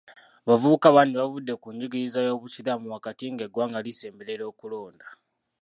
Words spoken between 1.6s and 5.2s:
ku njigiriza y’obuyisiraamu wakati ng’eggwanga lisemberera okulonda.